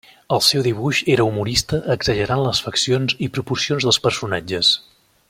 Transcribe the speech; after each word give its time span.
El 0.35 0.39
seu 0.45 0.63
dibuix 0.67 1.01
era 1.15 1.27
humorista 1.31 1.79
exagerant 1.97 2.43
les 2.47 2.63
faccions 2.69 3.17
i 3.27 3.29
proporcions 3.37 3.89
dels 3.89 4.05
personatges. 4.07 4.73